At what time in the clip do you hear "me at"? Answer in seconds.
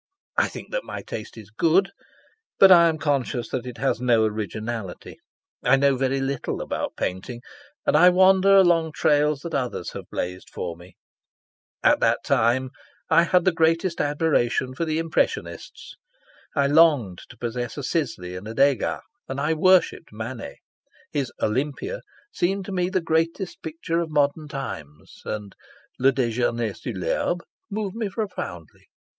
10.75-11.99